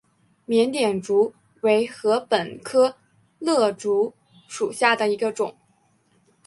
[0.47, 1.31] 缅甸竹
[1.61, 2.95] 为禾本科
[3.39, 4.15] 簕竹
[4.47, 5.55] 属下的一个种。